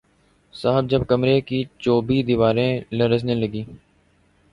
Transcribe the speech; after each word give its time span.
صاحب 0.53 0.89
جب 0.89 1.01
کمرے 1.07 1.39
کی 1.41 1.63
چوبی 1.79 2.21
دیواریں 2.23 2.79
لرزنے 2.91 3.35
لگیں 3.35 3.63